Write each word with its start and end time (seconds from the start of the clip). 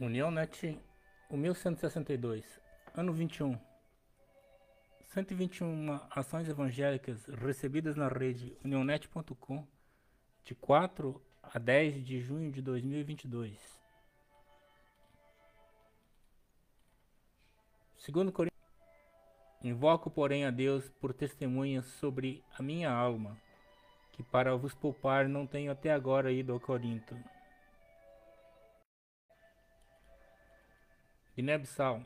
União 0.00 0.30
Net 0.30 0.80
1162, 1.30 2.42
ano 2.94 3.12
21. 3.12 3.60
121 5.12 6.00
ações 6.10 6.48
evangélicas 6.48 7.26
recebidas 7.26 7.96
na 7.96 8.08
rede 8.08 8.56
unionet.com 8.64 9.62
de 10.42 10.54
4 10.54 11.22
a 11.42 11.58
10 11.58 12.02
de 12.02 12.18
junho 12.18 12.50
de 12.50 12.62
2022. 12.62 13.58
Segundo 17.98 18.32
Coríntios, 18.32 18.58
invoco, 19.62 20.10
porém, 20.10 20.46
a 20.46 20.50
Deus 20.50 20.88
por 20.98 21.12
testemunhas 21.12 21.84
sobre 21.84 22.42
a 22.58 22.62
minha 22.62 22.90
alma, 22.90 23.36
que 24.12 24.22
para 24.22 24.56
vos 24.56 24.72
poupar 24.72 25.28
não 25.28 25.46
tenho 25.46 25.70
até 25.70 25.92
agora 25.92 26.32
ido 26.32 26.54
ao 26.54 26.58
Corinto. 26.58 27.14
Guiné-Bissau. 31.40 32.04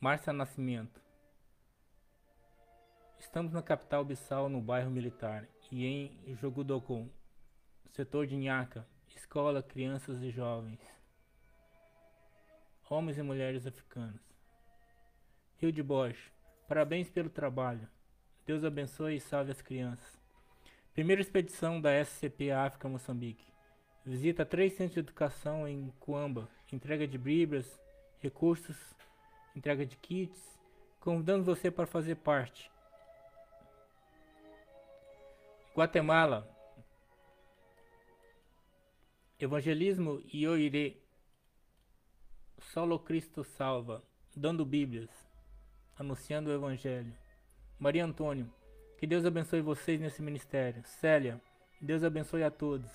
Márcia 0.00 0.32
Nascimento. 0.32 1.02
Estamos 3.20 3.52
na 3.52 3.60
capital 3.60 4.02
Bissau, 4.06 4.48
no 4.48 4.58
bairro 4.58 4.90
Militar, 4.90 5.46
e 5.70 5.84
em 5.84 6.34
Jogudocum, 6.34 7.10
setor 7.90 8.26
de 8.26 8.36
Nhaca, 8.38 8.88
escola, 9.14 9.62
crianças 9.62 10.22
e 10.22 10.30
jovens, 10.30 10.80
homens 12.88 13.18
e 13.18 13.22
mulheres 13.22 13.66
africanos. 13.66 14.22
Rio 15.58 15.70
de 15.70 15.82
Bosch, 15.82 16.32
parabéns 16.66 17.10
pelo 17.10 17.28
trabalho. 17.28 17.86
Deus 18.46 18.64
abençoe 18.64 19.16
e 19.16 19.20
salve 19.20 19.50
as 19.50 19.60
crianças. 19.60 20.18
Primeira 20.94 21.20
expedição 21.20 21.78
da 21.78 22.02
SCP 22.02 22.50
África 22.50 22.88
Moçambique. 22.88 23.52
Visita 24.06 24.46
três 24.46 24.72
centros 24.72 24.94
de 24.94 25.00
educação 25.00 25.68
em 25.68 25.92
Cuamba, 26.00 26.48
entrega 26.72 27.06
de 27.06 27.18
bíblias, 27.18 27.78
recursos, 28.18 28.76
entrega 29.54 29.84
de 29.84 29.96
kits, 29.96 30.58
convidando 30.98 31.44
você 31.44 31.70
para 31.70 31.86
fazer 31.86 32.16
parte. 32.16 32.70
Guatemala. 35.74 36.48
Evangelismo 39.38 40.22
e 40.32 40.46
Oirê. 40.46 40.96
Solo 42.58 42.98
Cristo 42.98 43.42
salva, 43.42 44.02
dando 44.36 44.64
Bíblias, 44.64 45.10
anunciando 45.98 46.50
o 46.50 46.54
Evangelho. 46.54 47.12
Maria 47.78 48.04
Antônio, 48.04 48.52
que 48.96 49.06
Deus 49.06 49.24
abençoe 49.24 49.60
vocês 49.60 50.00
nesse 50.00 50.22
ministério. 50.22 50.84
Célia, 50.84 51.40
Deus 51.80 52.04
abençoe 52.04 52.44
a 52.44 52.50
todos. 52.50 52.90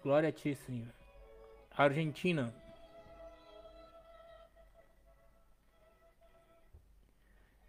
Glória 0.00 0.28
a 0.28 0.32
Ti, 0.32 0.54
Senhor. 0.54 0.95
Argentina. 1.76 2.54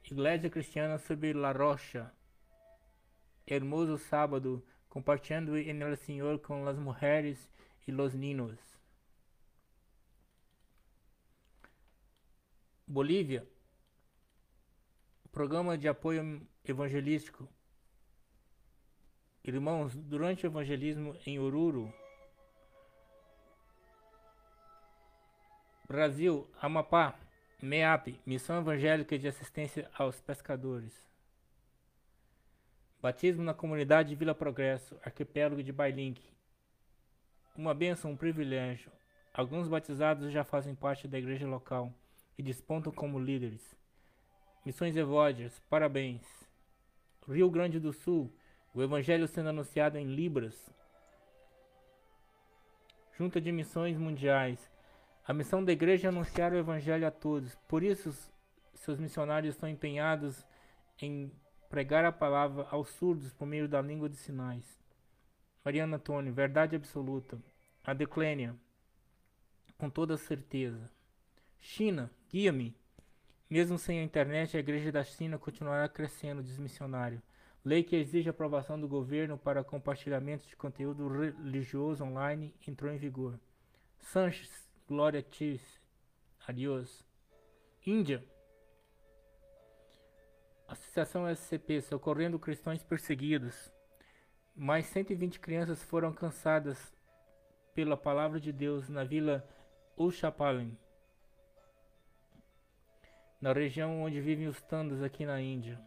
Igreja 0.10 0.50
Cristiana 0.50 0.98
sobre 0.98 1.34
La 1.34 1.52
Rocha. 1.52 2.14
Hermoso 3.46 3.98
sábado, 3.98 4.64
compartilhando 4.88 5.58
en 5.58 5.82
el 5.82 5.98
Senhor 5.98 6.40
com 6.40 6.66
as 6.68 6.78
mulheres 6.78 7.50
e 7.86 7.92
los 7.92 8.14
niños. 8.14 8.58
Bolívia. 12.88 13.46
Programa 15.34 15.78
de 15.78 15.90
apoio 15.90 16.42
evangelístico. 16.64 17.46
Irmãos, 19.44 19.94
durante 19.96 20.46
o 20.46 20.48
evangelismo 20.48 21.14
em 21.26 21.40
Oruro, 21.40 21.94
Brasil, 25.88 26.46
Amapá, 26.62 27.18
MEAP, 27.62 28.20
Missão 28.26 28.58
Evangélica 28.58 29.18
de 29.18 29.26
Assistência 29.26 29.90
aos 29.98 30.20
Pescadores. 30.20 30.94
Batismo 33.02 33.42
na 33.42 33.54
comunidade 33.54 34.10
de 34.10 34.16
Vila 34.16 34.36
Progresso, 34.36 35.00
arquipélago 35.02 35.64
de 35.64 35.72
Bailink. 35.72 36.22
Uma 37.56 37.74
bênção, 37.74 38.12
um 38.12 38.18
privilégio. 38.18 38.92
Alguns 39.34 39.70
batizados 39.70 40.30
já 40.30 40.44
fazem 40.44 40.76
parte 40.76 41.08
da 41.08 41.18
igreja 41.18 41.48
local 41.48 41.94
e 42.38 42.44
despontam 42.44 42.92
como 42.92 43.18
líderes. 43.18 43.74
Missões 44.66 44.98
Evódias, 44.98 45.58
parabéns. 45.70 46.28
Rio 47.26 47.50
Grande 47.50 47.80
do 47.80 47.94
Sul, 47.94 48.30
o 48.74 48.84
Evangelho 48.84 49.26
sendo 49.26 49.50
anunciado 49.50 49.98
em 49.98 50.14
Libras. 50.14 50.70
Junta 53.18 53.40
de 53.40 53.54
Missões 53.54 53.98
Mundiais, 53.98 54.70
a 55.28 55.34
missão 55.34 55.62
da 55.62 55.74
igreja 55.74 56.08
é 56.08 56.10
anunciar 56.10 56.54
o 56.54 56.58
evangelho 56.58 57.06
a 57.06 57.12
todos. 57.12 57.54
Por 57.68 57.84
isso, 57.84 58.14
seus 58.74 58.98
missionários 58.98 59.56
estão 59.56 59.68
empenhados 59.68 60.46
em 61.02 61.30
pregar 61.70 62.06
a 62.06 62.14
palavra 62.14 62.66
aos 62.72 62.88
surdos 62.92 63.34
por 63.34 63.46
meio 63.46 63.68
da 63.68 63.82
língua 63.82 64.08
de 64.08 64.16
sinais. 64.16 64.80
Mariana 65.66 65.98
Antônio, 65.98 66.34
verdade 66.34 66.78
absoluta. 66.78 67.38
A 67.84 67.94
Declênia, 67.94 68.56
com 69.78 69.90
toda 69.90 70.16
certeza. 70.16 70.90
China, 71.60 72.10
guia-me. 72.30 72.74
Mesmo 73.50 73.78
sem 73.78 74.00
a 74.00 74.04
internet, 74.04 74.56
a 74.56 74.62
igreja 74.62 74.94
da 74.94 75.04
China 75.04 75.38
continuará 75.38 75.90
crescendo, 75.90 76.42
diz 76.42 76.58
missionário. 76.58 77.22
Lei 77.66 77.84
que 77.84 77.98
exige 77.98 78.30
aprovação 78.30 78.80
do 78.80 78.88
governo 78.88 79.38
para 79.38 79.62
compartilhamento 79.62 80.48
de 80.48 80.56
conteúdo 80.56 81.10
religioso 81.10 82.06
online 82.06 82.56
entrou 82.66 82.94
em 82.94 82.98
vigor. 82.98 83.38
Sanches, 84.00 84.67
Glória 84.88 85.20
a 85.20 85.24
ti. 85.24 85.60
Adiós. 86.48 87.06
Índia. 87.86 88.24
Associação 90.66 91.28
SCP, 91.30 91.82
socorrendo 91.82 92.40
cristãos 92.40 92.82
perseguidos. 92.84 93.70
Mais 94.56 94.86
120 94.86 95.42
crianças 95.42 95.84
foram 95.84 96.08
alcançadas 96.08 96.94
pela 97.74 97.98
palavra 97.98 98.40
de 98.40 98.54
Deus 98.54 98.88
na 98.88 99.04
vila 99.04 99.46
Ushapalin, 99.98 100.78
na 103.42 103.52
região 103.52 104.02
onde 104.02 104.22
vivem 104.22 104.48
os 104.48 104.62
Tandas 104.62 105.04
aqui 105.04 105.26
na 105.26 105.42
Índia. 105.42 105.78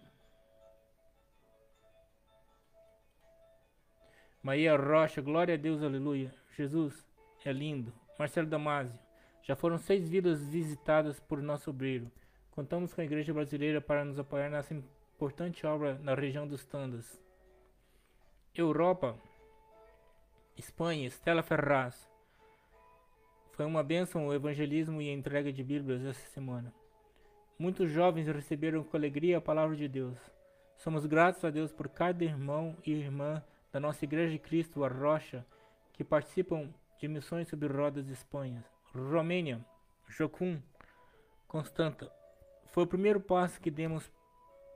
Maria 4.43 4.77
Rocha, 4.77 5.23
glória 5.23 5.55
a 5.55 5.59
Deus, 5.59 5.83
aleluia. 5.83 6.35
Jesus 6.55 7.11
é 7.45 7.53
lindo. 7.53 7.93
Marcelo 8.21 8.47
Damasio. 8.47 8.93
Já 9.43 9.57
foram 9.57 9.79
seis 9.79 10.07
vidas 10.07 10.47
visitadas 10.47 11.19
por 11.19 11.41
nosso 11.41 11.71
obreiro. 11.71 12.13
Contamos 12.51 12.93
com 12.93 13.01
a 13.01 13.05
Igreja 13.05 13.33
Brasileira 13.33 13.81
para 13.81 14.05
nos 14.05 14.19
apoiar 14.19 14.51
nessa 14.51 14.75
importante 14.75 15.67
obra 15.67 15.99
na 16.03 16.15
região 16.15 16.47
dos 16.47 16.63
Tandas. 16.63 17.19
Europa, 18.55 19.17
Espanha, 20.55 21.07
Estela 21.07 21.43
Ferraz. 21.43 22.11
Foi 23.53 23.65
uma 23.65 23.83
bênção 23.83 24.27
o 24.27 24.35
evangelismo 24.35 25.01
e 25.01 25.09
a 25.09 25.15
entrega 25.15 25.51
de 25.51 25.65
Bíblias 25.65 26.05
essa 26.05 26.27
semana. 26.27 26.75
Muitos 27.59 27.91
jovens 27.91 28.27
receberam 28.27 28.85
com 28.85 28.99
alegria 28.99 29.39
a 29.39 29.41
palavra 29.41 29.75
de 29.75 29.89
Deus. 29.89 30.19
Somos 30.77 31.07
gratos 31.07 31.43
a 31.43 31.49
Deus 31.49 31.73
por 31.73 31.89
cada 31.89 32.23
irmão 32.23 32.77
e 32.85 32.93
irmã 32.93 33.43
da 33.73 33.81
nossa 33.81 34.05
Igreja 34.05 34.33
de 34.33 34.39
Cristo, 34.39 34.85
a 34.85 34.89
Rocha, 34.89 35.43
que 35.95 36.05
participam 36.05 36.69
de 37.01 37.09
missões 37.09 37.49
sobre 37.49 37.67
rodas 37.67 38.07
de 38.07 38.13
Espanha. 38.13 38.63
Romênia, 38.95 39.65
Jocum, 40.07 40.61
Constanta. 41.49 42.13
Foi 42.67 42.85
o 42.85 42.87
primeiro 42.87 43.19
passo 43.19 43.61
que 43.61 43.71
demos 43.71 44.11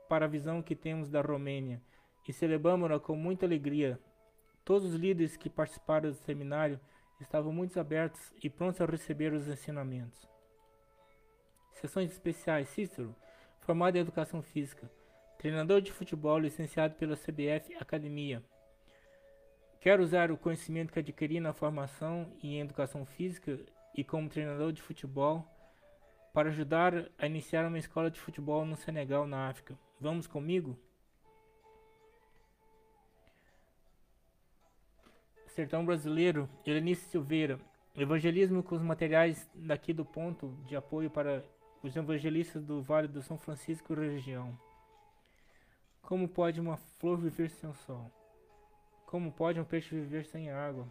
para 0.09 0.25
a 0.25 0.29
visão 0.29 0.63
que 0.63 0.75
temos 0.75 1.11
da 1.11 1.21
Romênia 1.21 1.83
e 2.27 2.33
celebramos-la 2.33 2.99
com 2.99 3.15
muita 3.15 3.45
alegria. 3.45 4.01
Todos 4.65 4.95
os 4.95 4.99
líderes 4.99 5.37
que 5.37 5.51
participaram 5.51 6.11
do 6.11 6.17
seminário 6.17 6.81
estavam 7.21 7.53
muito 7.53 7.79
abertos 7.79 8.33
e 8.43 8.49
prontos 8.49 8.81
a 8.81 8.87
receber 8.87 9.33
os 9.35 9.47
ensinamentos. 9.47 10.27
Sessões 11.75 12.11
especiais: 12.11 12.69
Cícero, 12.71 13.15
formado 13.61 13.97
em 13.97 14.01
Educação 14.01 14.41
Física, 14.41 14.91
treinador 15.39 15.83
de 15.83 15.93
futebol 15.93 16.39
licenciado 16.39 16.95
pela 16.95 17.17
CBF 17.17 17.75
Academia. 17.79 18.43
Quero 19.85 20.03
usar 20.03 20.33
o 20.33 20.39
conhecimento 20.39 20.91
que 20.91 20.99
adquiri 20.99 21.41
na 21.41 21.53
formação 21.53 22.33
e 22.43 22.55
em 22.55 22.61
educação 22.63 23.05
física 23.05 23.61
e 23.95 24.03
como 24.03 24.31
treinador 24.31 24.73
de 24.73 24.81
futebol 24.81 25.47
para 26.33 26.49
ajudar 26.49 27.11
a 27.19 27.27
iniciar 27.27 27.67
uma 27.67 27.79
escola 27.79 28.11
de 28.11 28.19
futebol 28.19 28.65
no 28.65 28.77
Senegal, 28.77 29.27
na 29.27 29.47
África. 29.47 29.79
Vamos 30.01 30.27
comigo? 30.27 30.75
Sertão 35.49 35.85
Brasileiro, 35.85 36.49
Helenice 36.65 37.05
Silveira. 37.11 37.61
Evangelismo 37.95 38.63
com 38.63 38.77
os 38.77 38.83
materiais 38.83 39.47
daqui 39.55 39.93
do 39.93 40.03
ponto 40.07 40.57
de 40.65 40.75
apoio 40.75 41.11
para 41.11 41.45
os 41.83 41.95
evangelistas 41.95 42.65
do 42.65 42.81
Vale 42.81 43.07
do 43.07 43.21
São 43.21 43.37
Francisco 43.37 43.93
e 43.93 44.09
região. 44.09 44.59
Como 46.01 46.27
pode 46.27 46.59
uma 46.59 46.79
flor 46.79 47.19
viver 47.19 47.51
sem 47.51 47.69
o 47.69 47.75
sol? 47.75 48.24
Como 49.15 49.31
pode 49.31 49.61
um 49.61 49.65
peixe 49.65 49.95
viver 49.95 50.25
sem 50.25 50.51
água? 50.51 50.89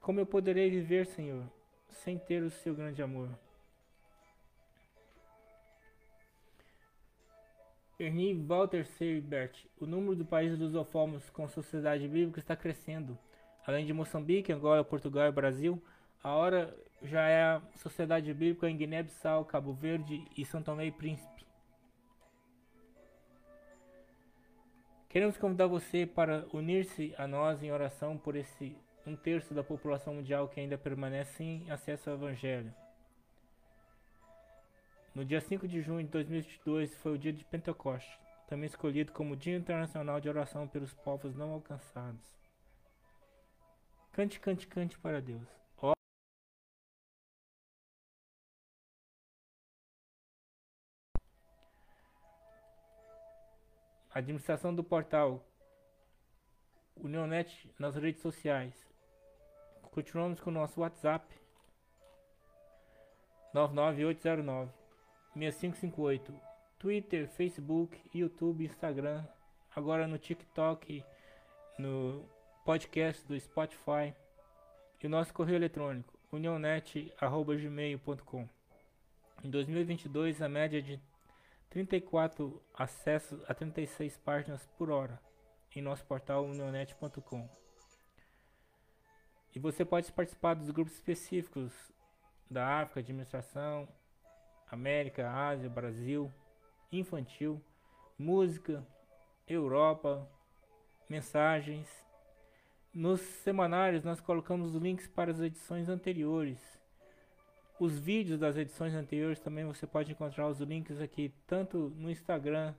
Como 0.00 0.20
eu 0.20 0.24
poderei 0.24 0.70
viver, 0.70 1.04
Senhor, 1.04 1.42
sem 1.90 2.16
ter 2.16 2.40
o 2.44 2.48
seu 2.48 2.76
grande 2.76 3.02
amor? 3.02 3.28
Ernie 7.98 8.34
Walter 8.34 8.86
Seibert, 8.86 9.66
o 9.80 9.84
número 9.84 10.14
do 10.14 10.24
países 10.24 10.60
lusófonos 10.60 11.28
com 11.30 11.48
sociedade 11.48 12.06
bíblica 12.06 12.38
está 12.38 12.54
crescendo. 12.54 13.18
Além 13.66 13.84
de 13.84 13.92
Moçambique, 13.92 14.52
Angola, 14.52 14.84
Portugal 14.84 15.26
e 15.26 15.32
Brasil, 15.32 15.82
a 16.22 16.30
hora 16.36 16.72
já 17.02 17.26
é 17.26 17.42
a 17.42 17.62
sociedade 17.82 18.32
bíblica 18.32 18.70
em 18.70 18.76
Guiné-Bissau, 18.76 19.44
Cabo 19.44 19.72
Verde 19.72 20.24
e 20.38 20.44
São 20.44 20.62
Tomé 20.62 20.86
e 20.86 20.92
Príncipe. 20.92 21.43
Queremos 25.14 25.38
convidar 25.38 25.68
você 25.68 26.04
para 26.04 26.44
unir-se 26.52 27.14
a 27.16 27.24
nós 27.24 27.62
em 27.62 27.70
oração 27.70 28.18
por 28.18 28.34
esse 28.34 28.76
um 29.06 29.14
terço 29.14 29.54
da 29.54 29.62
população 29.62 30.14
mundial 30.14 30.48
que 30.48 30.58
ainda 30.58 30.76
permanece 30.76 31.34
sem 31.34 31.70
acesso 31.70 32.10
ao 32.10 32.16
Evangelho. 32.16 32.74
No 35.14 35.24
dia 35.24 35.40
5 35.40 35.68
de 35.68 35.80
junho 35.80 36.02
de 36.02 36.10
2022 36.10 36.96
foi 36.96 37.12
o 37.12 37.18
dia 37.18 37.32
de 37.32 37.44
Pentecoste, 37.44 38.18
também 38.48 38.66
escolhido 38.66 39.12
como 39.12 39.36
Dia 39.36 39.56
Internacional 39.56 40.20
de 40.20 40.28
Oração 40.28 40.66
pelos 40.66 40.92
Povos 40.92 41.36
Não 41.36 41.52
Alcançados. 41.52 42.36
Cante, 44.10 44.40
cante, 44.40 44.66
cante 44.66 44.98
para 44.98 45.22
Deus. 45.22 45.63
Administração 54.14 54.72
do 54.72 54.84
portal 54.84 55.44
Unionet 56.94 57.68
nas 57.76 57.96
redes 57.96 58.22
sociais. 58.22 58.88
Continuamos 59.90 60.38
com 60.38 60.50
o 60.50 60.52
nosso 60.52 60.80
WhatsApp 60.80 61.26
99809 63.52 64.70
6558. 65.34 66.32
Twitter, 66.78 67.28
Facebook, 67.28 68.00
YouTube, 68.14 68.64
Instagram. 68.64 69.26
Agora 69.74 70.06
no 70.06 70.16
TikTok, 70.16 71.04
no 71.76 72.24
podcast 72.64 73.26
do 73.26 73.36
Spotify. 73.40 74.14
E 75.02 75.08
o 75.08 75.10
nosso 75.10 75.34
correio 75.34 75.56
eletrônico, 75.56 76.16
unionet.gmail.com. 76.30 78.48
Em 79.42 79.50
2022, 79.50 80.40
a 80.40 80.48
média 80.48 80.80
de 80.80 81.00
34 81.74 82.62
acessos 82.72 83.42
a 83.50 83.52
36 83.52 84.16
páginas 84.18 84.64
por 84.78 84.92
hora 84.92 85.20
em 85.74 85.82
nosso 85.82 86.04
portal 86.04 86.44
unionet.com. 86.44 87.48
E 89.52 89.58
você 89.58 89.84
pode 89.84 90.12
participar 90.12 90.54
dos 90.54 90.70
grupos 90.70 90.94
específicos 90.94 91.72
da 92.48 92.80
África, 92.80 93.00
administração, 93.00 93.88
América, 94.70 95.28
Ásia, 95.28 95.68
Brasil, 95.68 96.32
infantil, 96.92 97.60
música, 98.16 98.86
Europa, 99.44 100.30
mensagens. 101.08 101.88
Nos 102.92 103.20
semanários 103.20 104.04
nós 104.04 104.20
colocamos 104.20 104.76
links 104.76 105.08
para 105.08 105.32
as 105.32 105.40
edições 105.40 105.88
anteriores. 105.88 106.83
Os 107.78 107.98
vídeos 107.98 108.38
das 108.38 108.56
edições 108.56 108.94
anteriores 108.94 109.40
também 109.40 109.64
você 109.64 109.86
pode 109.86 110.12
encontrar 110.12 110.46
os 110.46 110.60
links 110.60 111.00
aqui, 111.00 111.34
tanto 111.46 111.92
no 111.96 112.08
Instagram, 112.08 112.72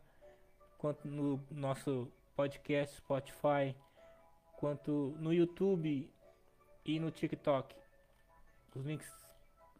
quanto 0.77 1.05
no 1.07 1.43
nosso 1.51 2.09
podcast 2.33 2.95
Spotify, 2.95 3.75
quanto 4.57 5.13
no 5.19 5.33
YouTube 5.33 6.09
e 6.85 6.99
no 6.99 7.11
TikTok. 7.11 7.75
Os 8.73 8.85
links 8.85 9.11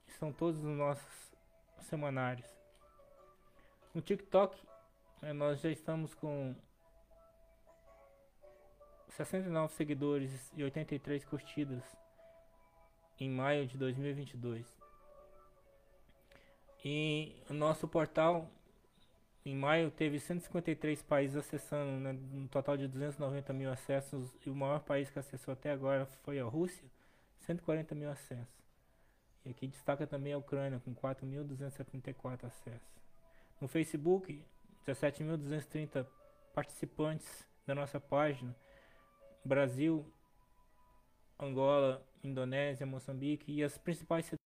estão 0.08 0.34
todos 0.34 0.62
nos 0.62 0.78
nossos 0.78 1.32
semanários. 1.82 2.48
No 3.94 4.02
TikTok, 4.02 4.62
né, 5.22 5.32
nós 5.32 5.62
já 5.62 5.70
estamos 5.70 6.14
com 6.14 6.54
69 9.10 9.74
seguidores 9.74 10.52
e 10.58 10.64
83 10.64 11.24
curtidas 11.24 11.84
em 13.18 13.30
maio 13.30 13.66
de 13.66 13.78
2022. 13.78 14.75
E 16.88 17.36
o 17.50 17.54
nosso 17.54 17.88
portal 17.88 18.48
em 19.44 19.56
maio 19.56 19.90
teve 19.90 20.20
153 20.20 21.02
países 21.02 21.36
acessando, 21.36 22.00
né, 22.00 22.12
um 22.32 22.46
total 22.46 22.78
de 22.78 22.88
290 22.88 23.52
mil 23.54 23.72
acessos, 23.72 24.32
e 24.46 24.52
o 24.52 24.56
maior 24.56 24.82
país 24.82 25.10
que 25.10 25.18
acessou 25.18 25.54
até 25.54 25.72
agora 25.72 26.06
foi 26.24 26.40
a 26.40 26.44
Rússia, 26.46 26.88
140 27.40 27.96
mil 27.96 28.08
acessos. 28.12 28.64
E 29.44 29.50
aqui 29.50 29.66
destaca 29.66 30.06
também 30.06 30.34
a 30.34 30.38
Ucrânia 30.38 30.80
com 30.80 30.94
4.274 30.94 32.46
acessos. 32.46 32.96
No 33.60 33.68
Facebook, 33.68 34.46
17.230 34.86 36.06
participantes 36.54 37.48
da 37.66 37.74
nossa 37.74 38.00
página. 38.00 38.56
Brasil, 39.44 40.06
Angola, 41.40 42.06
Indonésia, 42.24 42.86
Moçambique 42.86 43.52
e 43.52 43.64
as 43.64 43.76
principais 43.76 44.26
cidades. 44.26 44.45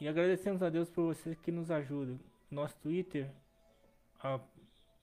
E 0.00 0.08
agradecemos 0.08 0.62
a 0.62 0.70
Deus 0.70 0.88
por 0.88 1.14
você 1.14 1.34
que 1.36 1.50
nos 1.50 1.70
ajuda. 1.70 2.18
Nosso 2.50 2.76
Twitter, 2.78 3.30
a 4.20 4.40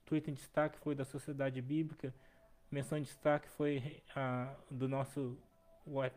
Twitter 0.04 0.30
em 0.30 0.34
destaque 0.34 0.78
foi 0.78 0.94
da 0.94 1.04
Sociedade 1.04 1.60
Bíblica 1.60 2.12
menção 2.70 2.98
de 2.98 3.06
destaque 3.06 3.48
foi 3.50 4.02
a, 4.14 4.54
do 4.70 4.88
nosso, 4.88 5.38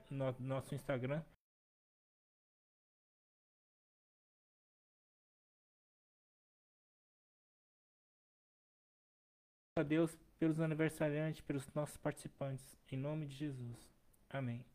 no, 0.09 0.35
nosso 0.39 0.73
Instagram. 0.75 1.23
A 9.77 9.83
Deus 9.83 10.17
pelos 10.37 10.59
aniversariantes, 10.59 11.41
pelos 11.41 11.65
nossos 11.73 11.97
participantes. 11.97 12.77
Em 12.91 12.97
nome 12.97 13.25
de 13.25 13.35
Jesus. 13.35 13.77
Amém. 14.29 14.65